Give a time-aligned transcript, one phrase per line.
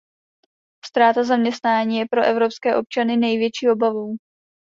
[0.85, 4.15] Ztráta zaměstnání je pro evropské občany největší obavou.